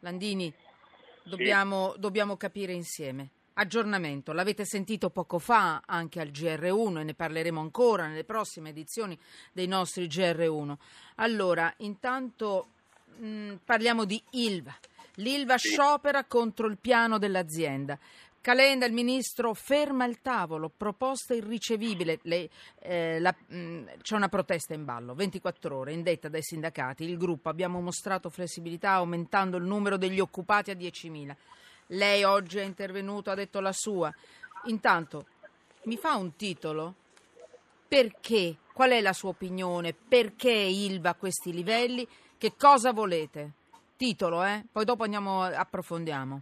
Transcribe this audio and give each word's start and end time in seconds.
Landini, 0.00 0.52
dobbiamo, 1.24 1.94
dobbiamo 1.98 2.36
capire 2.36 2.72
insieme. 2.72 3.30
Aggiornamento, 3.54 4.32
l'avete 4.32 4.64
sentito 4.64 5.10
poco 5.10 5.40
fa 5.40 5.82
anche 5.84 6.20
al 6.20 6.28
GR1 6.28 7.00
e 7.00 7.02
ne 7.02 7.14
parleremo 7.14 7.60
ancora 7.60 8.06
nelle 8.06 8.22
prossime 8.22 8.68
edizioni 8.70 9.18
dei 9.52 9.66
nostri 9.66 10.06
GR1. 10.06 10.76
Allora, 11.16 11.72
intanto 11.78 12.68
mh, 13.16 13.54
parliamo 13.64 14.04
di 14.04 14.22
Ilva. 14.30 14.76
L'Ilva 15.14 15.56
sciopera 15.56 16.24
contro 16.24 16.68
il 16.68 16.78
piano 16.78 17.18
dell'azienda. 17.18 17.98
Calenda, 18.48 18.86
il 18.86 18.94
ministro, 18.94 19.52
ferma 19.52 20.06
il 20.06 20.22
tavolo, 20.22 20.72
proposta 20.74 21.34
irricevibile. 21.34 22.18
Le, 22.22 22.48
eh, 22.78 23.20
la, 23.20 23.34
mh, 23.46 23.98
c'è 24.00 24.14
una 24.14 24.30
protesta 24.30 24.72
in 24.72 24.86
ballo, 24.86 25.14
24 25.14 25.76
ore, 25.76 25.92
indetta 25.92 26.30
dai 26.30 26.42
sindacati. 26.42 27.04
Il 27.04 27.18
gruppo 27.18 27.50
abbiamo 27.50 27.78
mostrato 27.82 28.30
flessibilità 28.30 28.92
aumentando 28.92 29.58
il 29.58 29.64
numero 29.64 29.98
degli 29.98 30.18
occupati 30.18 30.70
a 30.70 30.74
10.000. 30.76 31.36
Lei 31.88 32.24
oggi 32.24 32.56
è 32.56 32.62
intervenuto, 32.62 33.30
ha 33.30 33.34
detto 33.34 33.60
la 33.60 33.74
sua. 33.74 34.10
Intanto, 34.64 35.26
mi 35.82 35.98
fa 35.98 36.16
un 36.16 36.34
titolo? 36.34 36.94
Perché? 37.86 38.56
Qual 38.72 38.92
è 38.92 39.02
la 39.02 39.12
sua 39.12 39.28
opinione? 39.28 39.92
Perché 39.92 40.52
Ilva 40.52 41.10
a 41.10 41.14
questi 41.16 41.52
livelli? 41.52 42.08
Che 42.38 42.54
cosa 42.56 42.94
volete? 42.94 43.50
Titolo, 43.98 44.42
eh? 44.42 44.64
Poi 44.72 44.86
dopo 44.86 45.02
andiamo, 45.02 45.42
approfondiamo. 45.42 46.40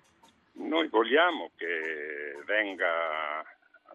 Noi 0.58 0.88
vogliamo 0.88 1.50
che 1.56 2.40
venga 2.44 3.44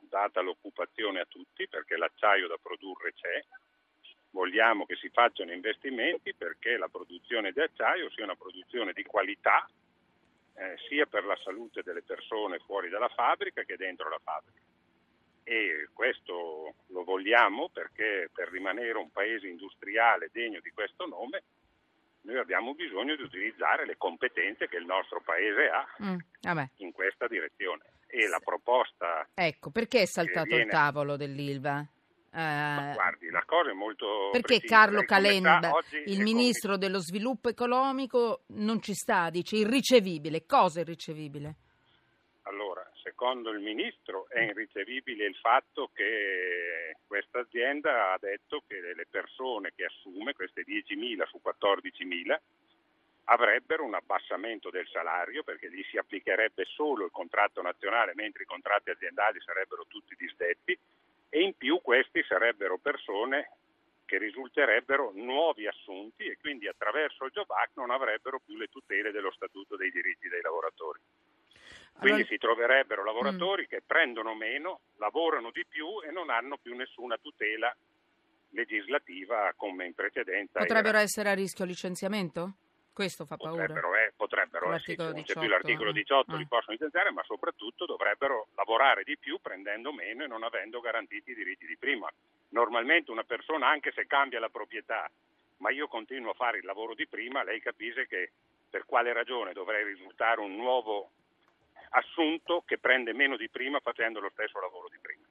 data 0.01 0.41
l'occupazione 0.41 1.19
a 1.21 1.25
tutti 1.25 1.67
perché 1.67 1.97
l'acciaio 1.97 2.47
da 2.47 2.57
produrre 2.61 3.13
c'è. 3.13 3.43
Vogliamo 4.31 4.85
che 4.85 4.95
si 4.95 5.09
facciano 5.09 5.51
investimenti 5.51 6.33
perché 6.35 6.77
la 6.77 6.87
produzione 6.87 7.51
di 7.51 7.61
acciaio 7.61 8.09
sia 8.11 8.23
una 8.23 8.35
produzione 8.35 8.93
di 8.93 9.03
qualità 9.03 9.67
eh, 10.55 10.77
sia 10.87 11.05
per 11.05 11.25
la 11.25 11.37
salute 11.43 11.81
delle 11.81 12.03
persone 12.03 12.59
fuori 12.59 12.89
dalla 12.89 13.09
fabbrica 13.09 13.63
che 13.63 13.75
dentro 13.75 14.09
la 14.09 14.19
fabbrica. 14.23 14.59
E 15.43 15.89
questo 15.93 16.75
lo 16.87 17.03
vogliamo 17.03 17.69
perché 17.69 18.29
per 18.31 18.49
rimanere 18.49 18.97
un 18.97 19.11
paese 19.11 19.47
industriale 19.47 20.29
degno 20.31 20.59
di 20.61 20.69
questo 20.69 21.07
nome 21.07 21.43
noi 22.21 22.37
abbiamo 22.37 22.73
bisogno 22.73 23.15
di 23.15 23.23
utilizzare 23.23 23.85
le 23.85 23.97
competenze 23.97 24.67
che 24.67 24.77
il 24.77 24.85
nostro 24.85 25.21
paese 25.21 25.69
ha 25.69 25.85
mm, 26.03 26.59
in 26.77 26.91
questa 26.91 27.27
direzione. 27.27 27.83
E 28.07 28.27
la 28.27 28.39
proposta... 28.39 29.27
Ecco, 29.33 29.71
perché 29.71 30.01
è 30.01 30.05
saltato 30.05 30.47
viene... 30.47 30.63
il 30.63 30.69
tavolo 30.69 31.15
dell'Ilva? 31.15 31.79
Uh, 32.33 32.93
guardi, 32.93 33.29
la 33.29 33.43
cosa 33.45 33.71
è 33.71 33.73
molto 33.73 34.29
Perché 34.31 34.59
precisa. 34.59 34.75
Carlo 34.75 35.03
Calenda, 35.03 35.71
il 36.05 36.21
ministro 36.21 36.77
dello 36.77 36.99
sviluppo 36.99 37.49
economico, 37.49 38.43
non 38.47 38.81
ci 38.81 38.93
sta, 38.93 39.29
dice 39.29 39.57
irricevibile. 39.57 40.45
Cosa 40.45 40.79
è 40.79 40.83
irricevibile? 40.83 41.55
Secondo 43.21 43.51
il 43.51 43.59
ministro 43.59 44.27
è 44.29 44.39
irricevibile 44.39 45.25
il 45.25 45.35
fatto 45.35 45.91
che 45.93 46.97
questa 47.05 47.41
azienda 47.41 48.13
ha 48.13 48.17
detto 48.19 48.63
che 48.65 48.81
le 48.81 49.05
persone 49.07 49.73
che 49.75 49.85
assume, 49.85 50.33
queste 50.33 50.63
10.000 50.63 51.27
su 51.27 51.39
14.000, 51.39 52.35
avrebbero 53.25 53.83
un 53.83 53.93
abbassamento 53.93 54.71
del 54.71 54.87
salario 54.87 55.43
perché 55.43 55.69
gli 55.71 55.83
si 55.83 55.97
applicherebbe 55.97 56.65
solo 56.65 57.05
il 57.05 57.11
contratto 57.11 57.61
nazionale 57.61 58.13
mentre 58.15 58.41
i 58.41 58.47
contratti 58.47 58.89
aziendali 58.89 59.39
sarebbero 59.41 59.85
tutti 59.87 60.15
disdetti 60.17 60.75
e 61.29 61.41
in 61.43 61.55
più 61.55 61.79
questi 61.79 62.23
sarebbero 62.23 62.79
persone 62.79 63.51
che 64.05 64.17
risulterebbero 64.17 65.11
nuovi 65.13 65.67
assunti 65.67 66.25
e 66.25 66.39
quindi 66.39 66.67
attraverso 66.67 67.25
il 67.25 67.31
Job 67.31 67.53
non 67.75 67.91
avrebbero 67.91 68.39
più 68.43 68.57
le 68.57 68.67
tutele 68.67 69.11
dello 69.11 69.31
Statuto 69.31 69.75
dei 69.75 69.91
diritti 69.91 70.27
dei 70.27 70.41
lavoratori. 70.41 70.99
Quindi 71.93 72.21
allora... 72.21 72.27
si 72.27 72.37
troverebbero 72.37 73.03
lavoratori 73.03 73.63
mm. 73.63 73.65
che 73.67 73.81
prendono 73.85 74.33
meno, 74.33 74.81
lavorano 74.97 75.51
di 75.51 75.65
più 75.67 76.01
e 76.03 76.11
non 76.11 76.29
hanno 76.29 76.57
più 76.57 76.75
nessuna 76.75 77.17
tutela 77.17 77.75
legislativa 78.51 79.53
come 79.55 79.85
in 79.85 79.93
precedenza. 79.93 80.59
Potrebbero 80.59 80.97
era. 80.97 81.01
essere 81.01 81.29
a 81.29 81.33
rischio 81.33 81.65
licenziamento? 81.65 82.55
Questo 82.93 83.25
fa 83.25 83.37
paura. 83.37 83.65
Potrebbero, 83.65 83.95
eh, 83.95 84.13
potrebbero 84.15 84.79
sì, 84.79 84.95
non 84.97 85.13
18, 85.13 85.33
c'è 85.33 85.39
più 85.39 85.49
l'articolo 85.49 85.91
18, 85.91 86.33
eh. 86.33 86.37
li 86.37 86.45
possono 86.45 86.73
licenziare, 86.73 87.11
ma 87.11 87.23
soprattutto 87.23 87.85
dovrebbero 87.85 88.47
lavorare 88.55 89.03
di 89.03 89.17
più 89.17 89.39
prendendo 89.39 89.93
meno 89.93 90.25
e 90.25 90.27
non 90.27 90.43
avendo 90.43 90.81
garantiti 90.81 91.31
i 91.31 91.35
diritti 91.35 91.65
di 91.65 91.77
prima. 91.77 92.11
Normalmente 92.49 93.11
una 93.11 93.23
persona, 93.23 93.69
anche 93.69 93.93
se 93.93 94.07
cambia 94.07 94.41
la 94.41 94.49
proprietà, 94.49 95.09
ma 95.57 95.71
io 95.71 95.87
continuo 95.87 96.31
a 96.31 96.35
fare 96.35 96.57
il 96.57 96.65
lavoro 96.65 96.93
di 96.93 97.07
prima, 97.07 97.43
lei 97.43 97.61
capisce 97.61 98.07
che 98.07 98.31
per 98.69 98.85
quale 98.85 99.13
ragione 99.13 99.53
dovrei 99.53 99.85
risultare 99.85 100.41
un 100.41 100.55
nuovo 100.55 101.11
assunto 101.91 102.63
che 102.65 102.77
prende 102.77 103.13
meno 103.13 103.35
di 103.37 103.49
prima 103.49 103.79
facendo 103.79 104.19
lo 104.19 104.29
stesso 104.29 104.59
lavoro 104.59 104.87
di 104.89 104.97
prima. 104.99 105.25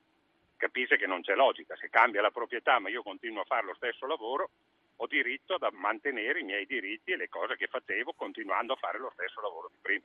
Capisce 0.57 0.97
che 0.97 1.07
non 1.07 1.23
c'è 1.23 1.35
logica, 1.35 1.77
se 1.77 1.89
cambia 1.89 2.21
la 2.21 2.31
proprietà 2.31 2.79
ma 2.79 2.89
io 2.89 3.03
continuo 3.03 3.43
a 3.43 3.47
fare 3.47 3.67
lo 3.67 3.75
stesso 3.75 4.07
lavoro, 4.07 4.51
ho 4.97 5.07
diritto 5.07 5.55
a 5.55 5.71
mantenere 5.73 6.41
i 6.41 6.45
miei 6.45 6.67
diritti 6.67 7.13
e 7.13 7.17
le 7.17 7.29
cose 7.29 7.57
che 7.57 7.67
facevo 7.67 8.13
continuando 8.13 8.75
a 8.75 8.77
fare 8.77 8.99
lo 8.99 9.11
stesso 9.15 9.41
lavoro 9.41 9.71
di 9.73 9.79
prima. 9.81 10.05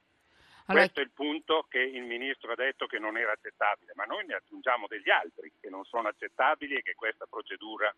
Allora... 0.68 0.86
Questo 0.86 1.02
è 1.02 1.04
il 1.04 1.12
punto 1.12 1.66
che 1.70 1.80
il 1.80 2.04
Ministro 2.04 2.54
ha 2.54 2.56
detto 2.56 2.88
che 2.88 3.00
non 3.00 3.18
era 3.18 3.34
accettabile, 3.34 3.92
ma 3.96 4.06
noi 4.06 4.26
ne 4.26 4.36
aggiungiamo 4.36 4.88
degli 4.88 5.10
altri 5.10 5.52
che 5.60 5.70
non 5.70 5.84
sono 5.84 6.08
accettabili 6.08 6.76
e 6.76 6.82
che 6.82 6.96
questa 6.96 7.26
procedura 7.26 7.94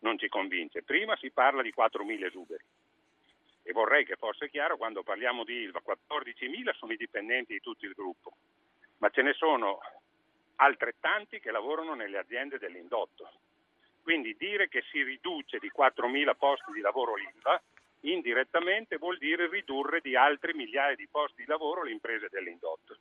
non 0.00 0.18
ci 0.18 0.28
convince. 0.28 0.82
Prima 0.82 1.16
si 1.16 1.30
parla 1.30 1.62
di 1.62 1.72
4.000 1.74 2.24
esuberi 2.24 2.64
e 3.70 3.72
vorrei 3.72 4.04
che 4.04 4.16
fosse 4.16 4.50
chiaro 4.50 4.76
quando 4.76 5.02
parliamo 5.02 5.44
di 5.44 5.54
ILVA, 5.62 5.80
14.000 5.84 6.74
sono 6.74 6.92
i 6.92 6.96
dipendenti 6.96 7.52
di 7.54 7.60
tutto 7.60 7.86
il 7.86 7.92
gruppo, 7.92 8.32
ma 8.98 9.08
ce 9.10 9.22
ne 9.22 9.32
sono 9.32 9.80
altrettanti 10.56 11.40
che 11.40 11.50
lavorano 11.50 11.94
nelle 11.94 12.18
aziende 12.18 12.58
dell'indotto 12.58 13.30
quindi 14.02 14.34
dire 14.36 14.68
che 14.68 14.82
si 14.90 15.02
riduce 15.02 15.58
di 15.58 15.70
4.000 15.70 16.34
posti 16.36 16.72
di 16.72 16.80
lavoro 16.80 17.14
l'ILVA 17.14 17.62
indirettamente 18.00 18.96
vuol 18.96 19.18
dire 19.18 19.48
ridurre 19.48 20.00
di 20.00 20.16
altri 20.16 20.54
migliaia 20.54 20.96
di 20.96 21.06
posti 21.08 21.42
di 21.42 21.48
lavoro 21.48 21.82
le 21.82 21.90
imprese 21.90 22.28
dell'indotto. 22.30 22.96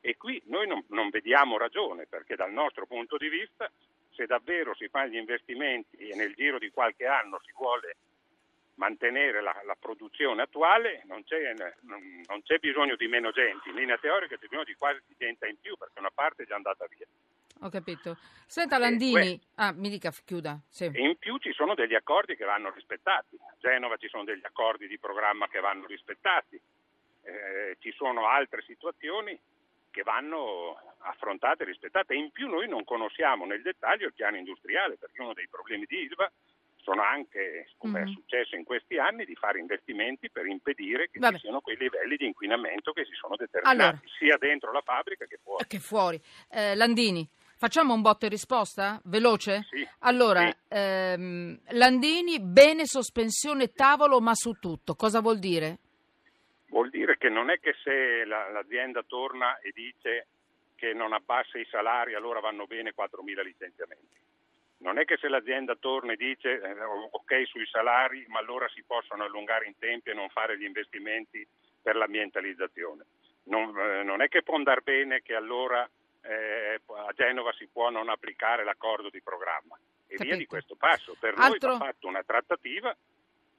E 0.00 0.16
qui 0.16 0.40
noi 0.46 0.68
non, 0.68 0.84
non 0.88 1.10
vediamo 1.10 1.58
ragione 1.58 2.06
perché 2.06 2.36
dal 2.36 2.52
nostro 2.52 2.86
punto 2.86 3.16
di 3.16 3.28
vista 3.28 3.70
se 4.12 4.26
davvero 4.26 4.74
si 4.74 4.88
fanno 4.88 5.08
gli 5.08 5.16
investimenti 5.16 5.96
e 5.96 6.14
nel 6.14 6.34
giro 6.34 6.58
di 6.58 6.70
qualche 6.70 7.06
anno 7.06 7.40
si 7.44 7.52
vuole 7.56 7.96
mantenere 8.78 9.42
la, 9.42 9.54
la 9.64 9.76
produzione 9.78 10.42
attuale 10.42 11.02
non 11.06 11.22
c'è, 11.24 11.52
non, 11.82 12.22
non 12.26 12.42
c'è, 12.42 12.58
bisogno 12.58 12.96
di 12.96 13.06
meno 13.06 13.30
gente, 13.30 13.68
in 13.68 13.74
linea 13.74 13.98
teorica 13.98 14.36
c'è 14.36 14.46
bisogno 14.46 14.64
di 14.64 14.74
quasi 14.74 15.00
di 15.06 15.14
gente 15.18 15.46
in 15.46 15.60
più 15.60 15.76
perché 15.76 15.98
una 15.98 16.10
parte 16.12 16.42
è 16.42 16.46
già 16.46 16.54
andata 16.54 16.86
via. 16.88 17.06
Ho 17.62 17.70
capito. 17.70 18.16
Senta 18.46 18.78
Landini, 18.78 19.32
eh, 19.34 19.40
ah, 19.56 19.72
mi 19.72 19.90
dica, 19.90 20.12
chiuda. 20.24 20.60
Sì. 20.68 20.90
In 20.94 21.16
più 21.18 21.38
ci 21.38 21.52
sono 21.52 21.74
degli 21.74 21.94
accordi 21.94 22.36
che 22.36 22.44
vanno 22.44 22.70
rispettati. 22.70 23.36
A 23.36 23.54
Genova 23.58 23.96
ci 23.96 24.08
sono 24.08 24.22
degli 24.22 24.44
accordi 24.44 24.86
di 24.86 24.96
programma 24.98 25.48
che 25.48 25.58
vanno 25.58 25.84
rispettati. 25.86 26.60
Eh, 27.22 27.76
ci 27.80 27.92
sono 27.92 28.28
altre 28.28 28.62
situazioni 28.62 29.36
che 29.90 30.02
vanno 30.04 30.80
affrontate 30.98 31.64
e 31.64 31.66
rispettate. 31.66 32.14
In 32.14 32.30
più 32.30 32.46
noi 32.46 32.68
non 32.68 32.84
conosciamo 32.84 33.44
nel 33.44 33.62
dettaglio 33.62 34.06
il 34.06 34.14
piano 34.14 34.36
industriale, 34.36 34.96
perché 34.96 35.20
uno 35.20 35.34
dei 35.34 35.48
problemi 35.48 35.84
di 35.86 36.02
ISVA 36.02 36.30
sono 36.88 37.02
anche, 37.02 37.68
come 37.76 38.00
mm-hmm. 38.00 38.08
è 38.08 38.12
successo 38.12 38.56
in 38.56 38.64
questi 38.64 38.96
anni, 38.98 39.26
di 39.26 39.34
fare 39.34 39.58
investimenti 39.58 40.30
per 40.30 40.46
impedire 40.46 41.10
che 41.10 41.18
Vabbè. 41.18 41.34
ci 41.34 41.42
siano 41.42 41.60
quei 41.60 41.76
livelli 41.76 42.16
di 42.16 42.24
inquinamento 42.24 42.92
che 42.92 43.04
si 43.04 43.12
sono 43.12 43.36
determinati 43.36 43.80
allora, 43.80 44.00
sia 44.18 44.38
dentro 44.38 44.72
la 44.72 44.80
fabbrica 44.80 45.26
che 45.26 45.38
fuori. 45.42 45.66
Che 45.66 45.78
fuori. 45.78 46.20
Eh, 46.50 46.74
Landini, 46.74 47.28
Facciamo 47.60 47.92
un 47.92 48.02
botto 48.02 48.24
e 48.24 48.28
risposta? 48.28 49.00
Veloce? 49.06 49.66
Sì. 49.68 49.84
Allora, 50.02 50.48
sì. 50.48 50.56
Ehm, 50.68 51.58
Landini, 51.70 52.38
bene 52.38 52.86
sospensione 52.86 53.72
tavolo, 53.72 54.20
ma 54.20 54.32
su 54.34 54.52
tutto. 54.60 54.94
Cosa 54.94 55.20
vuol 55.20 55.40
dire? 55.40 55.78
Vuol 56.68 56.88
dire 56.88 57.18
che 57.18 57.28
non 57.28 57.50
è 57.50 57.58
che 57.58 57.74
se 57.82 58.24
la, 58.26 58.48
l'azienda 58.50 59.02
torna 59.02 59.58
e 59.58 59.72
dice 59.74 60.28
che 60.76 60.92
non 60.92 61.12
abbassa 61.12 61.58
i 61.58 61.66
salari 61.68 62.14
allora 62.14 62.38
vanno 62.38 62.64
bene 62.66 62.92
4.000 62.96 63.42
licenziamenti. 63.42 64.14
Non 64.78 64.98
è 64.98 65.04
che 65.04 65.16
se 65.16 65.28
l'azienda 65.28 65.74
torna 65.74 66.12
e 66.12 66.16
dice 66.16 66.60
eh, 66.60 66.82
ok 66.82 67.46
sui 67.46 67.66
salari 67.66 68.24
ma 68.28 68.38
allora 68.38 68.68
si 68.68 68.82
possono 68.84 69.24
allungare 69.24 69.66
in 69.66 69.76
tempi 69.78 70.10
e 70.10 70.14
non 70.14 70.28
fare 70.28 70.58
gli 70.58 70.64
investimenti 70.64 71.46
per 71.82 71.96
l'ambientalizzazione. 71.96 73.04
Non, 73.44 73.76
eh, 73.78 74.02
non 74.02 74.22
è 74.22 74.28
che 74.28 74.42
può 74.42 74.54
andare 74.54 74.82
bene 74.82 75.22
che 75.22 75.34
allora 75.34 75.88
eh, 76.22 76.80
a 76.86 77.12
Genova 77.14 77.52
si 77.52 77.66
può 77.66 77.90
non 77.90 78.08
applicare 78.08 78.64
l'accordo 78.64 79.08
di 79.10 79.22
programma 79.22 79.76
e 80.06 80.16
Capito. 80.16 80.24
via 80.24 80.36
di 80.36 80.46
questo 80.46 80.76
passo. 80.76 81.16
Per 81.18 81.34
Altro... 81.36 81.70
noi 81.70 81.78
va 81.78 81.84
fatta 81.86 82.06
una 82.06 82.22
trattativa 82.22 82.96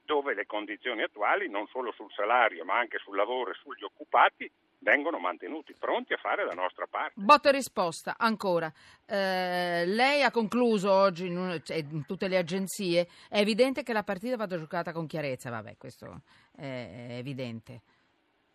dove 0.04 0.34
le 0.34 0.46
condizioni 0.46 1.02
attuali, 1.02 1.48
non 1.48 1.66
solo 1.68 1.92
sul 1.92 2.10
salario 2.12 2.64
ma 2.64 2.78
anche 2.78 2.98
sul 2.98 3.16
lavoro 3.16 3.50
e 3.50 3.54
sugli 3.54 3.84
occupati, 3.84 4.50
vengono 4.80 5.18
mantenuti, 5.18 5.74
pronti 5.78 6.12
a 6.12 6.18
fare 6.18 6.44
la 6.44 6.54
nostra 6.54 6.86
parte. 6.86 7.12
Botta 7.14 7.48
e 7.48 7.52
risposta, 7.52 8.16
ancora. 8.18 8.72
Eh, 9.06 9.84
lei 9.86 10.22
ha 10.22 10.30
concluso 10.30 10.90
oggi 10.92 11.26
in, 11.26 11.60
cioè, 11.64 11.78
in, 11.78 12.04
tutte 12.06 12.28
le 12.28 12.36
agenzie, 12.36 13.08
è 13.28 13.38
evidente 13.38 13.82
che 13.82 13.92
la 13.92 14.02
partita 14.02 14.36
vada 14.36 14.58
giocata 14.58 14.92
con 14.92 15.06
chiarezza, 15.06 15.50
vabbè 15.50 15.76
questo 15.76 16.22
è 16.56 17.16
evidente. 17.18 17.80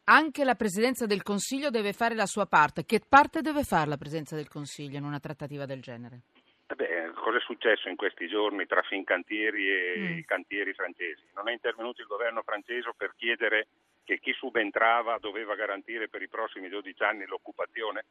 anche 0.05 0.43
la 0.43 0.55
Presidenza 0.55 1.05
del 1.05 1.23
Consiglio 1.23 1.69
deve 1.69 1.93
fare 1.93 2.15
la 2.15 2.27
sua 2.27 2.45
parte. 2.45 2.85
Che 2.85 3.01
parte 3.07 3.41
deve 3.41 3.63
fare 3.63 3.89
la 3.89 3.97
Presidenza 3.97 4.35
del 4.35 4.47
Consiglio 4.47 4.97
in 4.97 5.03
una 5.03 5.19
trattativa 5.19 5.65
del 5.65 5.81
genere? 5.81 6.21
Eh 6.67 6.75
beh, 6.75 7.11
cosa 7.13 7.37
è 7.37 7.41
successo 7.41 7.89
in 7.89 7.95
questi 7.95 8.27
giorni 8.27 8.65
tra 8.65 8.81
Fincantieri 8.81 9.69
e 9.69 9.95
mm. 9.97 10.17
i 10.17 10.25
cantieri 10.25 10.73
francesi? 10.73 11.23
Non 11.35 11.49
è 11.49 11.53
intervenuto 11.53 12.01
il 12.01 12.07
governo 12.07 12.41
francese 12.43 12.91
per 12.95 13.13
chiedere 13.15 13.67
che 14.05 14.19
chi 14.19 14.31
subentrava 14.33 15.17
doveva 15.17 15.55
garantire 15.55 16.07
per 16.07 16.21
i 16.21 16.29
prossimi 16.29 16.69
12 16.69 17.03
anni 17.03 17.25
l'occupazione? 17.25 18.05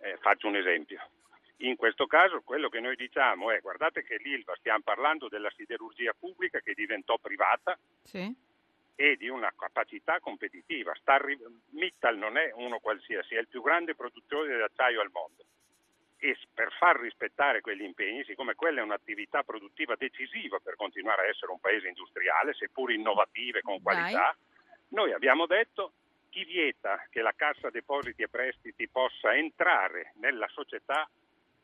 Eh, 0.00 0.16
faccio 0.18 0.48
un 0.48 0.56
esempio. 0.56 1.00
In 1.60 1.76
questo 1.76 2.06
caso 2.06 2.42
quello 2.42 2.68
che 2.68 2.80
noi 2.80 2.96
diciamo 2.96 3.50
è 3.50 3.60
guardate 3.60 4.02
che 4.02 4.18
l'ILVA 4.18 4.54
stiamo 4.56 4.82
parlando 4.84 5.28
della 5.28 5.50
siderurgia 5.56 6.12
pubblica 6.18 6.60
che 6.60 6.74
diventò 6.74 7.16
privata 7.16 7.78
sì. 8.02 8.30
e 8.94 9.16
di 9.16 9.28
una 9.28 9.50
capacità 9.56 10.20
competitiva. 10.20 10.92
Starri- 11.00 11.38
Mittal 11.70 12.18
non 12.18 12.36
è 12.36 12.50
uno 12.56 12.78
qualsiasi, 12.78 13.36
è 13.36 13.38
il 13.38 13.48
più 13.48 13.62
grande 13.62 13.94
produttore 13.94 14.54
di 14.54 14.60
acciaio 14.60 15.00
al 15.00 15.10
mondo 15.10 15.44
e 16.18 16.36
per 16.52 16.72
far 16.72 16.98
rispettare 16.98 17.60
quegli 17.60 17.82
impegni, 17.82 18.24
siccome 18.24 18.54
quella 18.54 18.80
è 18.80 18.82
un'attività 18.82 19.42
produttiva 19.42 19.94
decisiva 19.96 20.58
per 20.58 20.74
continuare 20.76 21.22
a 21.22 21.28
essere 21.28 21.52
un 21.52 21.60
paese 21.60 21.88
industriale, 21.88 22.54
seppur 22.54 22.90
innovative 22.90 23.60
con 23.60 23.80
qualità, 23.82 24.34
Dai. 24.34 24.55
Noi 24.88 25.12
abbiamo 25.12 25.46
detto 25.46 25.92
chi 26.30 26.44
vieta 26.44 27.06
che 27.10 27.22
la 27.22 27.32
Cassa 27.34 27.70
Depositi 27.70 28.22
e 28.22 28.28
Prestiti 28.28 28.88
possa 28.88 29.34
entrare 29.34 30.12
nella 30.16 30.48
società 30.48 31.08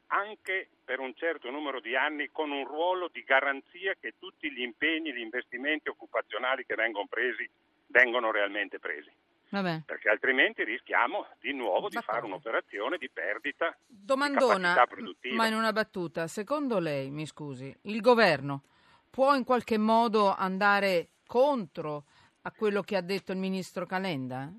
anche 0.07 0.69
per 0.85 1.01
un 1.01 1.15
certo 1.15 1.51
numero 1.51 1.81
di 1.81 1.97
anni 1.97 2.31
con 2.31 2.51
un 2.51 2.67
ruolo 2.67 3.09
di 3.13 3.23
garanzia 3.23 3.95
che 3.99 4.15
tutti 4.19 4.51
gli 4.53 4.61
impegni, 4.61 5.13
gli 5.13 5.21
investimenti 5.21 5.89
occupazionali 5.89 6.67
che 6.67 6.75
vengono 6.75 7.07
presi 7.07 7.49
vengono 7.87 8.31
realmente 8.31 8.79
presi. 8.79 9.11
Vabbè. 9.51 9.83
Perché 9.85 10.09
altrimenti 10.09 10.65
rischiamo 10.65 11.27
di 11.39 11.53
nuovo 11.53 11.89
di 11.91 11.99
fare 12.01 12.25
un'operazione 12.25 12.97
di 12.97 13.11
perdita 13.11 13.77
Domandona, 13.87 14.57
di 14.57 14.63
capacità 14.63 14.87
produttiva. 14.87 15.37
Ma 15.37 15.47
in 15.47 15.55
una 15.55 15.73
battuta, 15.73 16.27
secondo 16.27 16.79
lei, 16.79 17.11
mi 17.11 17.27
scusi, 17.27 17.75
il 17.83 18.01
governo 18.01 18.63
può 19.11 19.35
in 19.35 19.45
qualche 19.45 19.77
modo 19.77 20.35
andare 20.35 21.09
contro 21.27 22.05
a 22.43 22.53
quello 22.53 22.83
che 22.83 22.97
ha 22.97 23.03
detto 23.03 23.33
il 23.33 23.39
ministro 23.39 23.87
Calenda? 23.87 24.53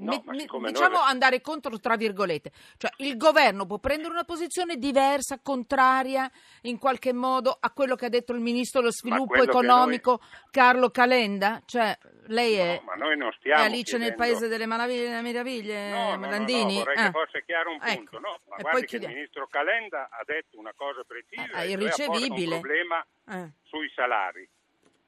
No, 0.00 0.22
mi, 0.26 0.46
diciamo 0.68 0.96
noi... 0.96 1.08
andare 1.08 1.40
contro 1.40 1.78
tra 1.78 1.96
virgolette, 1.96 2.52
cioè 2.78 2.90
il 2.98 3.16
governo 3.16 3.66
può 3.66 3.78
prendere 3.78 4.12
una 4.12 4.24
posizione 4.24 4.76
diversa, 4.76 5.40
contraria 5.42 6.30
in 6.62 6.78
qualche 6.78 7.12
modo 7.12 7.54
a 7.58 7.70
quello 7.70 7.96
che 7.96 8.06
ha 8.06 8.08
detto 8.08 8.32
il 8.32 8.40
ministro 8.40 8.80
dello 8.80 8.92
sviluppo 8.92 9.42
economico 9.42 10.20
noi... 10.20 10.50
Carlo 10.50 10.90
Calenda? 10.90 11.60
Cioè 11.66 11.98
lei 12.28 12.54
è, 12.54 12.80
no, 12.96 13.10
è 13.10 13.50
Alice 13.50 13.82
chiedendo... 13.82 13.98
nel 13.98 14.14
paese 14.14 14.48
delle 14.48 14.66
meraviglie, 14.66 15.90
no, 15.90 16.16
no, 16.16 16.30
Landini? 16.30 16.78
No, 16.78 16.84
vorrei 16.84 16.96
eh. 16.96 17.02
che 17.02 17.10
fosse 17.10 17.44
chiaro 17.44 17.72
un 17.72 17.80
ecco. 17.82 17.94
punto. 17.96 18.16
Ecco. 18.16 18.26
No, 18.26 18.40
ma 18.48 18.56
e 18.56 18.62
guardi 18.62 18.86
che 18.86 18.96
il 18.96 19.06
ministro 19.08 19.48
Calenda 19.48 20.08
ha 20.10 20.22
detto 20.24 20.58
una 20.58 20.72
cosa 20.74 21.02
precisa, 21.04 21.58
è 21.58 21.64
irricevibile. 21.64 22.54
un 22.54 22.60
problema 22.60 23.06
eh. 23.28 23.52
sui 23.64 23.90
salari. 23.94 24.48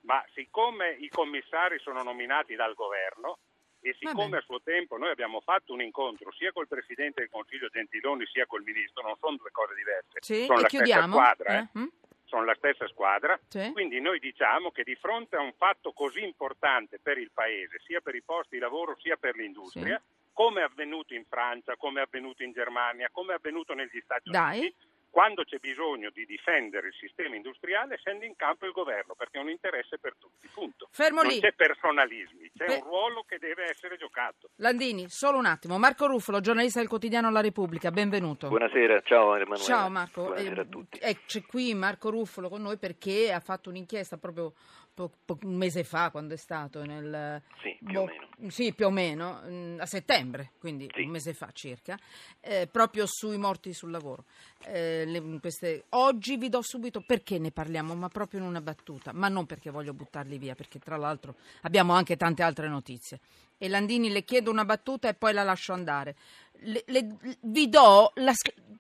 Ma 0.02 0.24
siccome 0.34 0.96
i 0.98 1.08
commissari 1.08 1.78
sono 1.78 2.02
nominati 2.02 2.54
dal 2.54 2.74
governo, 2.74 3.38
e 3.84 3.96
siccome 3.98 4.38
a 4.38 4.40
suo 4.42 4.62
tempo 4.62 4.96
noi 4.96 5.10
abbiamo 5.10 5.40
fatto 5.40 5.72
un 5.72 5.82
incontro 5.82 6.30
sia 6.32 6.52
col 6.52 6.68
Presidente 6.68 7.22
del 7.22 7.30
Consiglio 7.30 7.68
Gentiloni 7.68 8.24
sia 8.26 8.46
col 8.46 8.62
Ministro, 8.62 9.02
non 9.02 9.16
sono 9.18 9.36
due 9.36 9.50
cose 9.50 9.74
diverse, 9.74 10.18
sì, 10.20 10.44
sono 10.44 10.60
la 10.60 11.08
squadra, 11.08 11.58
eh? 11.58 11.68
Eh? 11.74 11.78
Mm? 11.80 11.86
sono 12.32 12.44
la 12.44 12.54
stessa 12.54 12.86
squadra, 12.88 13.38
sì. 13.48 13.70
quindi 13.72 14.00
noi 14.00 14.18
diciamo 14.18 14.70
che 14.70 14.84
di 14.84 14.94
fronte 14.94 15.36
a 15.36 15.42
un 15.42 15.52
fatto 15.52 15.92
così 15.92 16.22
importante 16.22 16.98
per 16.98 17.18
il 17.18 17.30
Paese, 17.34 17.78
sia 17.84 18.00
per 18.00 18.14
i 18.14 18.22
posti 18.22 18.54
di 18.54 18.60
lavoro 18.60 18.96
sia 19.00 19.16
per 19.16 19.34
l'industria, 19.34 20.00
sì. 20.02 20.30
come 20.32 20.60
è 20.60 20.64
avvenuto 20.64 21.12
in 21.12 21.24
Francia, 21.28 21.76
come 21.76 22.00
è 22.00 22.04
avvenuto 22.04 22.42
in 22.42 22.52
Germania, 22.52 23.10
come 23.12 23.32
è 23.32 23.36
avvenuto 23.36 23.74
negli 23.74 24.00
Stati 24.02 24.30
Dai. 24.30 24.60
Uniti, 24.60 24.76
quando 25.12 25.44
c'è 25.44 25.58
bisogno 25.58 26.08
di 26.08 26.24
difendere 26.24 26.86
il 26.86 26.94
sistema 26.98 27.36
industriale 27.36 27.98
scende 27.98 28.24
in 28.24 28.34
campo 28.34 28.64
il 28.64 28.72
governo 28.72 29.14
perché 29.14 29.38
è 29.38 29.42
un 29.42 29.50
interesse 29.50 29.98
per 29.98 30.16
tutti, 30.18 30.48
punto. 30.48 30.88
Fermo 30.90 31.20
non 31.20 31.30
lì. 31.30 31.38
c'è 31.38 31.52
personalismi, 31.52 32.50
c'è 32.56 32.64
Beh. 32.64 32.74
un 32.76 32.82
ruolo 32.84 33.22
che 33.28 33.36
deve 33.38 33.64
essere 33.68 33.98
giocato. 33.98 34.48
Landini, 34.56 35.10
solo 35.10 35.36
un 35.36 35.44
attimo. 35.44 35.76
Marco 35.76 36.06
Ruffolo, 36.06 36.40
giornalista 36.40 36.78
del 36.78 36.88
quotidiano 36.88 37.30
La 37.30 37.42
Repubblica, 37.42 37.90
benvenuto. 37.90 38.48
Buonasera, 38.48 39.02
ciao 39.02 39.34
Emanuele. 39.34 39.62
Ciao 39.62 39.90
Marco. 39.90 40.22
Buonasera 40.22 40.62
eh, 40.62 40.64
a 40.64 40.66
tutti. 40.66 40.98
Eh, 40.98 41.18
c'è 41.26 41.42
qui 41.42 41.74
Marco 41.74 42.08
Ruffolo 42.08 42.48
con 42.48 42.62
noi 42.62 42.78
perché 42.78 43.30
ha 43.32 43.40
fatto 43.40 43.68
un'inchiesta 43.68 44.16
proprio 44.16 44.54
po- 44.94 45.10
po- 45.24 45.38
un 45.42 45.56
mese 45.56 45.84
fa, 45.84 46.10
quando 46.10 46.34
è 46.34 46.36
stato? 46.36 46.84
Nel, 46.84 47.42
sì, 47.62 47.76
più 47.82 47.92
boh, 47.92 48.00
o 48.00 48.06
meno. 48.06 48.50
Sì, 48.50 48.74
più 48.74 48.86
o 48.86 48.90
meno, 48.90 49.42
mm, 49.44 49.80
a 49.80 49.86
settembre, 49.86 50.52
quindi 50.58 50.88
sì. 50.92 51.02
un 51.02 51.10
mese 51.10 51.32
fa 51.32 51.50
circa, 51.52 51.98
eh, 52.40 52.68
proprio 52.70 53.04
sui 53.06 53.38
morti 53.38 53.72
sul 53.72 53.90
lavoro. 53.90 54.24
Eh, 54.66 55.01
le, 55.04 55.40
queste, 55.40 55.84
oggi 55.90 56.36
vi 56.36 56.48
do 56.48 56.62
subito 56.62 57.00
perché 57.00 57.38
ne 57.38 57.50
parliamo, 57.50 57.94
ma 57.94 58.08
proprio 58.08 58.40
in 58.40 58.46
una 58.46 58.60
battuta, 58.60 59.12
ma 59.12 59.28
non 59.28 59.46
perché 59.46 59.70
voglio 59.70 59.92
buttarli 59.92 60.38
via, 60.38 60.54
perché 60.54 60.78
tra 60.78 60.96
l'altro 60.96 61.36
abbiamo 61.62 61.92
anche 61.92 62.16
tante 62.16 62.42
altre 62.42 62.68
notizie. 62.68 63.20
E 63.58 63.68
Landini 63.68 64.10
le 64.10 64.24
chiedo 64.24 64.50
una 64.50 64.64
battuta 64.64 65.08
e 65.08 65.14
poi 65.14 65.32
la 65.32 65.42
lascio 65.42 65.72
andare. 65.72 66.16
Le, 66.64 66.82
le, 66.86 67.16
vi 67.40 67.68
do 67.68 68.12
la, 68.16 68.32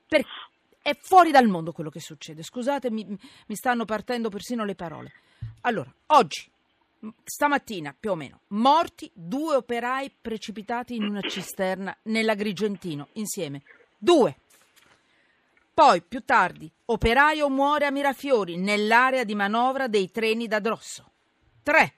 per, 0.06 0.24
è 0.82 0.96
fuori 1.00 1.30
dal 1.30 1.46
mondo 1.46 1.72
quello 1.72 1.90
che 1.90 2.00
succede. 2.00 2.42
Scusate, 2.42 2.90
mi, 2.90 3.06
mi 3.06 3.54
stanno 3.54 3.84
partendo 3.84 4.28
persino 4.28 4.64
le 4.64 4.74
parole. 4.74 5.12
Allora, 5.62 5.92
oggi, 6.06 6.50
stamattina 7.24 7.94
più 7.98 8.10
o 8.10 8.14
meno, 8.14 8.40
morti 8.48 9.10
due 9.12 9.56
operai 9.56 10.12
precipitati 10.20 10.94
in 10.94 11.04
una 11.04 11.20
cisterna 11.20 11.96
nell'Agrigentino 12.02 13.08
insieme. 13.14 13.62
Due. 13.96 14.36
Poi, 15.74 16.02
più 16.02 16.20
tardi, 16.20 16.70
operaio 16.86 17.48
muore 17.48 17.86
a 17.86 17.90
Mirafiori 17.90 18.58
nell'area 18.58 19.24
di 19.24 19.34
manovra 19.34 19.88
dei 19.88 20.10
treni 20.10 20.46
da 20.46 20.60
Drosso. 20.60 21.10
Tre. 21.62 21.94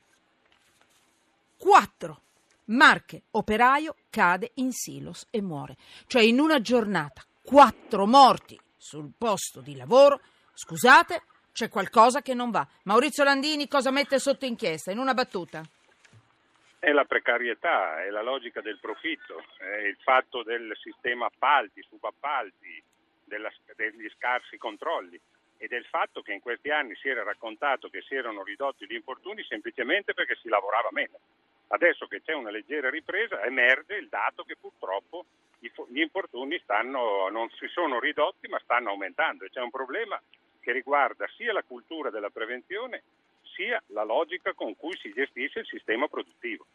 Quattro. 1.59 2.21
Marche, 2.67 3.23
operaio, 3.33 3.97
cade 4.11 4.53
in 4.55 4.71
silos 4.71 5.27
e 5.29 5.43
muore. 5.43 5.77
Cioè 6.07 6.23
in 6.23 6.39
una 6.39 6.61
giornata, 6.61 7.23
quattro 7.43 8.07
morti 8.07 8.59
sul 8.77 9.11
posto 9.19 9.61
di 9.61 9.75
lavoro. 9.75 10.21
Scusate, 10.53 11.23
c'è 11.53 11.69
qualcosa 11.69 12.23
che 12.23 12.33
non 12.33 12.53
va. 12.53 12.67
Maurizio 12.85 13.25
Landini 13.25 13.67
cosa 13.67 13.91
mette 13.91 14.21
sotto 14.21 14.47
inchiesta? 14.47 14.93
In 14.93 14.99
una 14.99 15.15
battuta. 15.15 15.63
È 16.79 16.91
la 16.93 17.05
precarietà, 17.05 18.05
è 18.05 18.11
la 18.11 18.23
logica 18.23 18.61
del 18.61 18.79
profitto, 18.79 19.43
è 19.59 19.87
il 19.89 19.97
fatto 20.03 20.43
del 20.43 20.71
sistema 20.81 21.27
appalti, 21.27 21.83
subappalti, 21.89 22.83
della, 23.25 23.53
degli 23.75 24.09
scarsi 24.17 24.57
controlli 24.57 25.21
e 25.57 25.69
del 25.69 25.85
fatto 25.85 26.23
che 26.23 26.33
in 26.33 26.41
questi 26.41 26.71
anni 26.71 26.95
si 26.97 27.09
era 27.09 27.23
raccontato 27.23 27.89
che 27.89 28.03
si 28.03 28.15
erano 28.15 28.43
ridotti 28.43 28.87
gli 28.87 28.95
infortuni 28.95 29.43
semplicemente 29.45 30.15
perché 30.15 30.37
si 30.41 30.49
lavorava 30.49 30.89
meno. 30.93 31.19
Adesso 31.69 32.07
che 32.07 32.23
c'è 32.23 32.35
una 32.35 32.51
leggera 32.51 32.91
ripresa 32.91 33.43
emerge 33.43 33.95
il 33.95 34.09
dato 34.09 34.45
che 34.45 34.57
purtroppo 34.57 35.25
gli 35.59 36.01
infortuni 36.01 36.61
stanno, 36.63 37.31
non 37.31 37.49
si 37.51 37.67
sono 37.69 37.99
ridotti 37.99 38.49
ma 38.49 38.61
stanno 38.63 38.91
aumentando 38.91 39.45
e 39.45 39.51
c'è 39.51 39.61
un 39.61 39.71
problema 39.71 40.21
che 40.61 40.73
riguarda 40.73 41.27
sia 41.37 41.53
la 41.53 41.63
cultura 41.63 42.11
della 42.11 42.31
prevenzione 42.31 43.03
sia 43.55 43.83
la 43.89 44.05
logica 44.05 44.53
con 44.53 44.77
cui 44.77 44.97
si 44.99 45.13
gestisce 45.13 45.61
il 45.61 45.67
sistema 45.67 46.09
produttivo. 46.09 46.67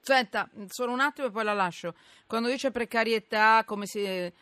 Senta, 0.00 0.48
solo 0.68 0.92
un 0.92 1.00
attimo 1.00 1.26
e 1.26 1.30
poi 1.30 1.42
la 1.42 1.52
lascio. 1.52 1.94
Quando 2.26 2.48
dice 2.48 2.70
precarietà, 2.70 3.64
come 3.66 3.86
si... 3.86 4.32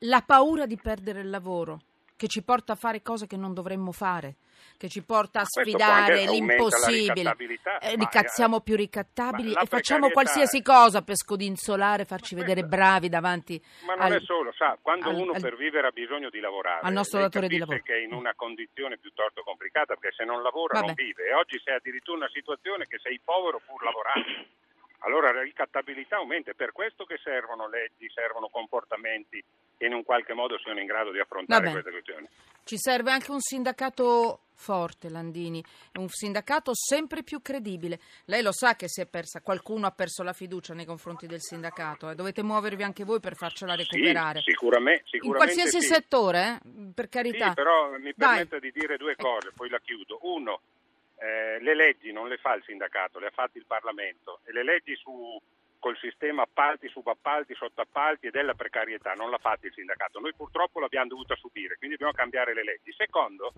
la 0.00 0.22
paura 0.22 0.66
di 0.66 0.76
perdere 0.76 1.20
il 1.20 1.30
lavoro, 1.30 1.80
che 2.16 2.28
ci 2.28 2.42
porta 2.42 2.72
a 2.72 2.76
fare 2.76 3.02
cose 3.02 3.26
che 3.26 3.36
non 3.36 3.54
dovremmo 3.54 3.92
fare 3.92 4.36
che 4.76 4.88
ci 4.88 5.02
porta 5.02 5.40
a 5.40 5.44
sfidare 5.44 6.24
l'impossibile. 6.26 7.34
Eh, 7.80 7.96
rica- 7.96 8.26
siamo 8.26 8.60
più 8.60 8.76
ricattabili 8.76 9.52
e 9.52 9.66
facciamo 9.66 10.10
qualsiasi 10.10 10.62
cosa 10.62 11.02
per 11.02 11.16
scodinzolare, 11.16 12.04
farci 12.04 12.34
ma 12.34 12.42
vedere 12.42 12.66
bravi 12.66 13.08
davanti. 13.08 13.60
Ma 13.86 13.94
non 13.94 14.12
al, 14.12 14.20
è 14.20 14.20
solo, 14.20 14.52
sa, 14.52 14.76
quando 14.80 15.08
al, 15.08 15.16
uno 15.16 15.32
al, 15.32 15.40
per 15.40 15.56
vivere 15.56 15.88
ha 15.88 15.90
bisogno 15.90 16.30
di 16.30 16.40
lavorare, 16.40 16.80
al 16.82 16.92
nostro 16.92 17.20
datore 17.20 17.48
di 17.48 17.58
lavoro. 17.58 17.80
che 17.82 17.94
è 17.94 18.02
in 18.02 18.12
una 18.12 18.34
condizione 18.34 18.98
piuttosto 18.98 19.42
complicata, 19.42 19.94
perché 19.94 20.14
se 20.16 20.24
non 20.24 20.42
lavora 20.42 20.80
Vabbè. 20.80 20.86
non 20.86 20.94
vive. 20.94 21.28
E 21.28 21.34
oggi 21.34 21.60
sei 21.64 21.74
addirittura 21.74 22.18
una 22.18 22.30
situazione 22.32 22.86
che 22.86 22.98
sei 23.02 23.20
povero 23.22 23.60
pur 23.64 23.82
lavorando 23.82 24.64
allora 25.00 25.32
la 25.32 25.42
ricattabilità 25.42 26.16
aumenta. 26.16 26.50
È 26.50 26.54
per 26.54 26.72
questo 26.72 27.04
che 27.04 27.18
servono 27.22 27.68
leggi, 27.68 28.08
servono 28.12 28.48
comportamenti 28.48 29.42
che 29.76 29.86
in 29.86 29.92
un 29.92 30.04
qualche 30.04 30.32
modo 30.32 30.58
siano 30.58 30.80
in 30.80 30.86
grado 30.86 31.10
di 31.10 31.18
affrontare 31.18 31.70
queste 31.70 31.90
questioni. 31.90 32.28
Ci 32.64 32.78
serve 32.78 33.10
anche 33.10 33.30
un 33.30 33.40
sindacato 33.40 34.40
forte, 34.56 35.10
Landini, 35.10 35.62
un 35.98 36.08
sindacato 36.08 36.72
sempre 36.74 37.22
più 37.22 37.40
credibile. 37.42 38.00
Lei 38.24 38.42
lo 38.42 38.52
sa 38.52 38.74
che 38.74 38.88
si 38.88 39.00
è 39.00 39.06
persa, 39.06 39.40
qualcuno 39.40 39.86
ha 39.86 39.90
perso 39.92 40.22
la 40.22 40.32
fiducia 40.32 40.74
nei 40.74 40.86
confronti 40.86 41.26
del 41.26 41.40
sindacato 41.40 42.08
e 42.08 42.12
eh? 42.12 42.14
dovete 42.14 42.42
muovervi 42.42 42.82
anche 42.82 43.04
voi 43.04 43.20
per 43.20 43.36
farcela 43.36 43.74
recuperare. 43.74 44.40
Sì, 44.40 44.50
sicuramente, 44.50 45.04
sicuramente, 45.04 45.26
In 45.26 45.32
qualsiasi 45.32 45.86
sì. 45.86 45.94
settore, 45.94 46.60
eh? 46.62 46.90
per 46.94 47.08
carità. 47.08 47.48
Sì, 47.48 47.54
però 47.54 47.96
mi 47.98 48.14
permetta 48.14 48.58
di 48.58 48.72
dire 48.72 48.96
due 48.96 49.14
cose, 49.14 49.52
poi 49.54 49.68
la 49.68 49.78
chiudo. 49.78 50.18
Uno, 50.22 50.60
eh, 51.18 51.58
le 51.60 51.74
leggi 51.74 52.12
non 52.12 52.28
le 52.28 52.36
fa 52.36 52.54
il 52.54 52.62
sindacato, 52.64 53.18
le 53.18 53.28
ha 53.28 53.30
fatte 53.30 53.58
il 53.58 53.66
Parlamento 53.66 54.40
e 54.44 54.52
le 54.52 54.62
leggi 54.62 54.94
su, 54.96 55.40
col 55.78 55.96
sistema 55.98 56.42
appalti, 56.42 56.88
subappalti, 56.88 57.54
sottoappalti 57.54 58.26
e 58.26 58.30
della 58.30 58.54
precarietà 58.54 59.12
non 59.14 59.30
l'ha 59.30 59.38
fatta 59.38 59.66
il 59.66 59.72
sindacato. 59.72 60.20
Noi 60.20 60.34
purtroppo 60.34 60.80
l'abbiamo 60.80 61.08
dovuta 61.08 61.34
subire, 61.36 61.76
quindi 61.76 61.96
dobbiamo 61.96 62.18
cambiare 62.18 62.54
le 62.54 62.64
leggi. 62.64 62.92
Secondo, 62.92 63.52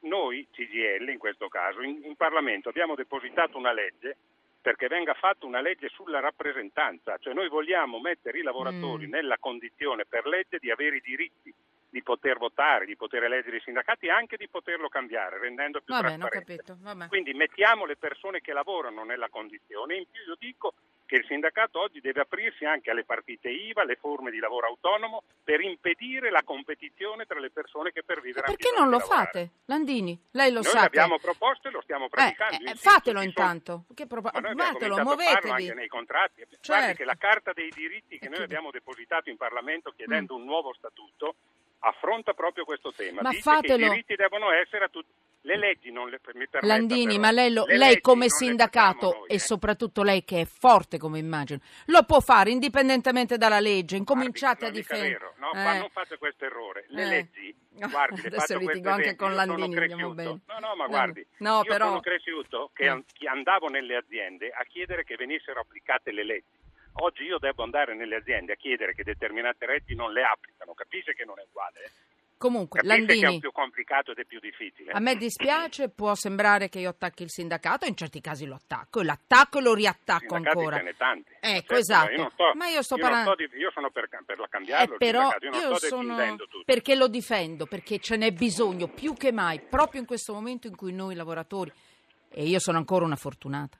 noi 0.00 0.46
CGL 0.50 1.08
in 1.08 1.18
questo 1.18 1.48
caso 1.48 1.82
in, 1.82 2.00
in 2.04 2.16
Parlamento 2.16 2.68
abbiamo 2.68 2.94
depositato 2.94 3.58
una 3.58 3.72
legge 3.72 4.16
perché 4.60 4.88
venga 4.88 5.12
fatta 5.12 5.44
una 5.44 5.60
legge 5.60 5.90
sulla 5.90 6.20
rappresentanza, 6.20 7.18
cioè 7.18 7.34
noi 7.34 7.48
vogliamo 7.48 8.00
mettere 8.00 8.38
i 8.38 8.42
lavoratori 8.42 9.06
mm. 9.06 9.10
nella 9.10 9.36
condizione 9.38 10.06
per 10.06 10.26
legge 10.26 10.58
di 10.58 10.70
avere 10.70 10.96
i 10.96 11.02
diritti 11.02 11.54
di 11.94 12.02
poter 12.02 12.38
votare, 12.38 12.86
di 12.86 12.96
poter 12.96 13.22
eleggere 13.22 13.58
i 13.58 13.60
sindacati 13.60 14.06
e 14.06 14.10
anche 14.10 14.36
di 14.36 14.48
poterlo 14.48 14.88
cambiare, 14.88 15.38
rendendo 15.38 15.80
più 15.80 15.94
Vabbè, 15.94 16.18
trasparente. 16.18 17.06
Quindi 17.06 17.32
mettiamo 17.34 17.86
le 17.86 17.94
persone 17.94 18.40
che 18.40 18.52
lavorano 18.52 19.04
nella 19.04 19.28
condizione. 19.28 19.98
In 19.98 20.04
più 20.10 20.20
io 20.26 20.34
dico 20.36 20.74
che 21.06 21.14
il 21.14 21.24
sindacato 21.28 21.78
oggi 21.78 22.00
deve 22.00 22.22
aprirsi 22.22 22.64
anche 22.64 22.90
alle 22.90 23.04
partite 23.04 23.48
IVA, 23.48 23.82
alle 23.82 23.94
forme 23.94 24.32
di 24.32 24.40
lavoro 24.40 24.66
autonomo, 24.66 25.22
per 25.44 25.60
impedire 25.60 26.32
la 26.32 26.42
competizione 26.42 27.26
tra 27.26 27.38
le 27.38 27.50
persone 27.50 27.92
che 27.92 28.02
per 28.02 28.20
vivere 28.20 28.46
hanno 28.46 28.56
Perché 28.56 28.76
non 28.76 28.90
lo 28.90 28.98
fate, 28.98 29.50
Landini? 29.66 30.18
Lei 30.32 30.48
lo 30.48 30.62
Noi 30.62 30.64
sa. 30.64 30.72
Noi 30.72 30.82
l'abbiamo 30.82 31.18
proposto 31.20 31.68
e 31.68 31.70
lo 31.70 31.80
stiamo 31.82 32.08
praticando. 32.08 32.56
Eh, 32.56 32.70
eh, 32.70 32.74
fatelo 32.74 33.22
intanto. 33.22 33.84
Che 33.94 34.06
propo- 34.08 34.30
fatelo, 34.32 35.00
muovetevi. 35.00 35.48
anche 35.48 35.74
nei 35.74 35.86
contratti. 35.86 36.40
Certo. 36.40 36.58
Guardi 36.66 36.94
che 36.94 37.04
la 37.04 37.16
Carta 37.16 37.52
dei 37.52 37.70
diritti 37.70 38.18
che 38.18 38.28
noi 38.28 38.42
abbiamo 38.42 38.72
depositato 38.72 39.30
in 39.30 39.36
Parlamento 39.36 39.92
chiedendo 39.94 40.36
mm. 40.36 40.40
un 40.40 40.44
nuovo 40.44 40.74
statuto 40.74 41.36
affronta 41.84 42.32
proprio 42.32 42.64
questo 42.64 42.92
tema. 42.92 43.22
Ma 43.22 43.30
Dice 43.30 43.42
fatelo. 43.42 43.76
che 43.76 43.84
i 43.84 43.88
diritti 43.88 44.14
devono 44.16 44.50
essere 44.50 44.84
a 44.84 44.88
tutti. 44.88 45.12
Le 45.42 45.58
leggi 45.58 45.92
non 45.92 46.08
le 46.08 46.18
permettono. 46.18 46.66
Landini, 46.66 47.18
ma 47.18 47.30
lei, 47.30 47.52
lo, 47.52 47.66
lei 47.66 48.00
come 48.00 48.30
sindacato 48.30 49.12
noi, 49.12 49.28
e 49.28 49.34
eh? 49.34 49.38
soprattutto 49.38 50.02
lei 50.02 50.24
che 50.24 50.40
è 50.40 50.44
forte 50.46 50.96
come 50.96 51.18
immagine, 51.18 51.60
lo 51.86 52.02
può 52.04 52.20
fare 52.20 52.50
indipendentemente 52.50 53.36
dalla 53.36 53.60
legge. 53.60 53.96
Incominciate 53.96 54.70
guardi, 54.70 54.78
a 54.78 54.80
difendere. 54.80 55.32
No, 55.36 55.52
eh. 55.52 55.78
non 55.78 55.90
fate 55.90 56.16
questo 56.16 56.46
errore. 56.46 56.86
Le 56.88 57.02
eh. 57.02 57.06
leggi, 57.06 57.54
guardi, 57.70 58.22
le 58.22 58.28
Adesso 58.28 58.56
litigo 58.56 58.88
anche 58.88 59.16
con 59.16 59.34
Landini, 59.34 59.76
andiamo 59.76 60.14
bene. 60.14 60.40
No, 60.46 60.58
no, 60.60 60.74
ma 60.76 60.86
guardi, 60.86 61.26
no, 61.38 61.58
io 61.58 61.64
però... 61.64 61.88
sono 61.88 62.00
cresciuto 62.00 62.70
che 62.72 62.84
eh. 62.84 63.28
andavo 63.28 63.68
nelle 63.68 63.96
aziende 63.96 64.48
a 64.48 64.64
chiedere 64.64 65.04
che 65.04 65.16
venissero 65.16 65.60
applicate 65.60 66.10
le 66.10 66.24
leggi. 66.24 66.63
Oggi 66.96 67.24
io 67.24 67.38
devo 67.38 67.62
andare 67.64 67.94
nelle 67.94 68.16
aziende 68.16 68.52
a 68.52 68.56
chiedere 68.56 68.94
che 68.94 69.02
determinate 69.02 69.66
leggi 69.66 69.94
non 69.94 70.12
le 70.12 70.22
applicano, 70.22 70.74
capisce 70.74 71.14
che 71.14 71.24
non 71.24 71.38
è 71.38 71.44
uguale? 71.48 71.90
Comunque, 72.36 72.80
Capite 72.80 72.98
Landini, 72.98 73.20
che 73.20 73.36
è 73.36 73.38
più 73.40 73.52
complicato 73.52 74.10
ed 74.10 74.18
è 74.18 74.24
più 74.24 74.38
difficile. 74.38 74.92
A 74.92 75.00
me 75.00 75.16
dispiace, 75.16 75.88
può 75.88 76.14
sembrare 76.14 76.68
che 76.68 76.78
io 76.78 76.90
attacchi 76.90 77.22
il 77.22 77.30
sindacato, 77.30 77.86
in 77.86 77.96
certi 77.96 78.20
casi 78.20 78.44
lo 78.44 78.56
attacco, 78.56 79.00
e 79.00 79.04
l'attacco 79.04 79.58
e 79.58 79.62
lo 79.62 79.72
riattacco 79.72 80.34
ancora. 80.34 80.78
Ce 80.78 80.94
tanti. 80.96 81.32
Ecco, 81.40 81.40
certo, 81.40 81.74
esatto. 81.74 82.12
Io 82.12 82.30
sto, 82.32 82.52
ma 82.54 82.68
io 82.68 82.82
sto 82.82 82.96
parlando. 82.96 83.34
Io, 83.38 83.48
io, 83.56 83.70
sono 83.72 83.90
per, 83.90 84.08
per 84.26 84.38
la 84.38 84.48
cambiarlo, 84.48 84.94
eh, 84.94 84.98
però 84.98 85.32
io, 85.40 85.50
io 85.52 85.78
sono 85.78 86.36
perché 86.64 86.94
lo 86.96 87.08
difendo, 87.08 87.66
perché 87.66 87.98
ce 87.98 88.16
n'è 88.16 88.30
bisogno 88.32 88.88
più 88.88 89.14
che 89.14 89.32
mai, 89.32 89.60
proprio 89.60 90.00
in 90.00 90.06
questo 90.06 90.34
momento 90.34 90.66
in 90.66 90.76
cui 90.76 90.92
noi 90.92 91.14
lavoratori, 91.14 91.72
e 92.28 92.44
io 92.44 92.58
sono 92.58 92.76
ancora 92.76 93.04
una 93.04 93.16
fortunata, 93.16 93.78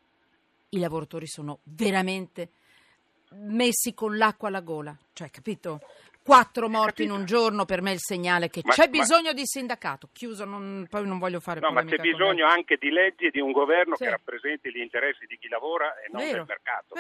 i 0.71 0.79
lavoratori 0.79 1.27
sono 1.27 1.59
veramente 1.65 2.51
messi 3.35 3.95
con 3.95 4.17
l'acqua 4.17 4.49
alla 4.49 4.61
gola, 4.61 4.97
cioè, 5.13 5.31
capito? 5.31 5.81
Quattro 6.25 6.71
morti 6.71 7.03
in 7.03 7.11
un 7.11 7.27
giorno 7.27 7.67
per 7.67 7.83
me 7.83 7.91
è 7.91 7.93
il 7.95 8.01
segnale 8.01 8.49
che 8.49 8.63
ma, 8.65 8.73
c'è 8.73 8.89
bisogno 8.89 9.29
ma... 9.29 9.33
di 9.35 9.43
sindacato. 9.45 10.09
Chiuso, 10.11 10.47
non, 10.47 10.87
poi 10.89 11.07
non 11.07 11.19
voglio 11.19 11.39
fare 11.39 11.61
No, 11.61 11.71
ma 11.71 11.85
c'è 11.85 11.99
bisogno 11.99 12.47
anche 12.47 12.79
di 12.81 12.89
leggi 12.89 13.27
e 13.27 13.31
di 13.31 13.41
un 13.41 13.53
governo 13.53 13.95
sì. 13.95 14.05
che 14.05 14.11
rappresenti 14.11 14.71
gli 14.73 14.81
interessi 14.81 15.27
di 15.27 15.37
chi 15.39 15.49
lavora 15.49 16.01
e 16.01 16.09
non 16.11 16.23
vero, 16.23 16.45
del 16.45 16.47
mercato. 16.47 16.97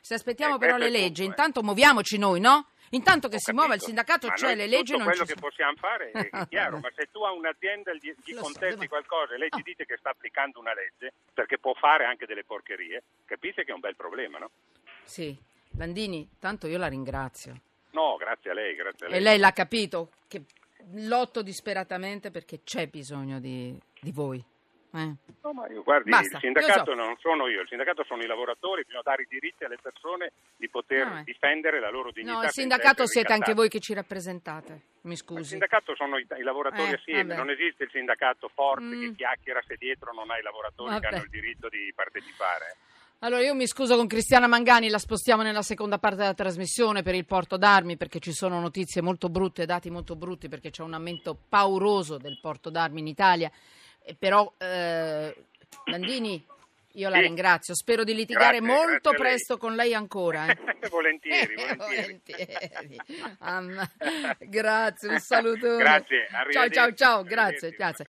Se 0.00 0.14
aspettiamo 0.14 0.54
eh, 0.54 0.58
però 0.58 0.76
le 0.76 0.90
leggi, 0.90 1.06
punto, 1.06 1.22
eh. 1.22 1.24
intanto 1.24 1.62
muoviamoci 1.64 2.18
noi, 2.18 2.38
no? 2.38 2.68
Intanto 2.90 3.28
che 3.28 3.34
Ho 3.34 3.38
si 3.38 3.46
capito, 3.46 3.62
muova 3.62 3.74
il 3.74 3.82
sindacato, 3.82 4.28
cioè 4.34 4.54
le 4.54 4.66
leggi 4.66 4.92
non 4.92 5.06
quello 5.06 5.26
ci 5.26 5.34
che 5.34 5.40
possiamo 5.40 5.74
fare 5.76 6.10
è, 6.12 6.30
chiaro, 6.48 6.78
ma 6.78 6.88
se 6.94 7.08
tu 7.10 7.22
a 7.22 7.32
un'azienda 7.32 7.92
gli, 7.94 8.14
gli 8.24 8.34
contesti 8.34 8.82
so, 8.82 8.88
qualcosa 8.88 9.34
e 9.34 9.38
lei 9.38 9.48
ti 9.48 9.62
dice 9.62 9.84
che 9.84 9.96
sta 9.98 10.10
applicando 10.10 10.60
una 10.60 10.72
legge, 10.72 11.12
perché 11.34 11.58
può 11.58 11.74
fare 11.74 12.04
anche 12.04 12.26
delle 12.26 12.44
porcherie, 12.44 13.02
capite 13.26 13.64
che 13.64 13.72
è 13.72 13.74
un 13.74 13.80
bel 13.80 13.96
problema, 13.96 14.38
no? 14.38 14.50
Sì. 15.02 15.36
Landini, 15.76 16.28
tanto 16.38 16.66
io 16.66 16.78
la 16.78 16.88
ringrazio. 16.88 17.60
No, 17.90 18.16
grazie 18.16 18.50
a 18.50 18.54
lei, 18.54 18.74
grazie 18.74 19.06
a 19.06 19.08
lei. 19.08 19.18
E 19.18 19.22
lei 19.22 19.38
l'ha 19.38 19.52
capito 19.52 20.10
che 20.28 20.42
lotto 20.94 21.42
disperatamente 21.42 22.30
perché 22.30 22.60
c'è 22.62 22.86
bisogno 22.86 23.40
di, 23.40 23.78
di 24.00 24.12
voi. 24.12 24.44
Eh. 24.94 25.14
No, 25.42 25.52
ma 25.52 25.68
io, 25.68 25.82
guardi, 25.82 26.08
Basta, 26.08 26.36
il 26.36 26.42
sindacato 26.42 26.92
so. 26.92 26.94
non 26.94 27.14
sono 27.18 27.46
io, 27.46 27.60
il 27.60 27.68
sindacato 27.68 28.04
sono 28.04 28.22
i 28.22 28.26
lavoratori, 28.26 28.84
bisogna 28.84 29.02
dare 29.02 29.22
i 29.22 29.26
diritti 29.28 29.64
alle 29.64 29.76
persone 29.80 30.32
di 30.56 30.68
poter 30.70 31.06
no, 31.06 31.18
eh. 31.18 31.22
difendere 31.24 31.78
la 31.78 31.90
loro 31.90 32.10
dignità. 32.10 32.32
No, 32.32 32.42
il 32.44 32.50
sindacato 32.50 33.06
siete 33.06 33.32
anche 33.32 33.52
voi 33.52 33.68
che 33.68 33.80
ci 33.80 33.92
rappresentate, 33.92 34.80
mi 35.02 35.16
scusi. 35.16 35.40
il 35.40 35.46
sindacato 35.46 35.94
sono 35.94 36.16
i, 36.16 36.26
i 36.38 36.42
lavoratori 36.42 36.90
eh, 36.90 36.94
assieme, 36.94 37.34
vabbè. 37.34 37.36
non 37.36 37.50
esiste 37.50 37.84
il 37.84 37.90
sindacato 37.90 38.48
forte 38.48 38.84
mm. 38.84 39.00
che 39.00 39.14
chiacchiera 39.16 39.62
se 39.66 39.76
dietro 39.78 40.14
non 40.14 40.30
ha 40.30 40.38
i 40.38 40.42
lavoratori 40.42 40.90
vabbè. 40.92 41.00
che 41.00 41.14
hanno 41.14 41.24
il 41.24 41.30
diritto 41.30 41.68
di 41.68 41.92
partecipare. 41.94 42.76
Allora 43.20 43.42
io 43.42 43.54
mi 43.54 43.66
scuso 43.66 43.96
con 43.96 44.06
Cristiana 44.06 44.46
Mangani, 44.46 44.88
la 44.88 44.98
spostiamo 44.98 45.42
nella 45.42 45.62
seconda 45.62 45.98
parte 45.98 46.18
della 46.18 46.34
trasmissione 46.34 47.02
per 47.02 47.16
il 47.16 47.24
porto 47.26 47.56
d'armi 47.56 47.96
perché 47.96 48.20
ci 48.20 48.32
sono 48.32 48.60
notizie 48.60 49.02
molto 49.02 49.28
brutte, 49.28 49.66
dati 49.66 49.90
molto 49.90 50.14
brutti 50.14 50.48
perché 50.48 50.70
c'è 50.70 50.84
un 50.84 50.94
aumento 50.94 51.36
pauroso 51.48 52.16
del 52.16 52.38
porto 52.40 52.70
d'armi 52.70 53.00
in 53.00 53.08
Italia. 53.08 53.50
E 54.00 54.14
però 54.14 54.54
eh, 54.56 55.34
Landini, 55.86 56.46
io 56.92 57.08
la 57.08 57.18
ringrazio, 57.18 57.74
spero 57.74 58.04
di 58.04 58.14
litigare 58.14 58.60
grazie, 58.60 58.74
molto 58.74 59.10
grazie 59.10 59.18
presto 59.18 59.56
con 59.56 59.74
lei 59.74 59.94
ancora. 59.94 60.46
Eh. 60.46 60.56
volentieri, 60.88 61.56
volentieri. 61.76 62.68
volentieri. 62.76 62.96
Um, 63.40 63.88
grazie, 64.48 65.08
un 65.08 65.18
saluto. 65.20 65.76
Grazie, 65.76 66.28
ciao 66.52 66.68
ciao 66.68 66.94
ciao, 66.94 67.22
grazie, 67.24 67.70
grazie. 67.70 68.06